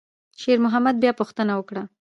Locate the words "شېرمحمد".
0.41-0.95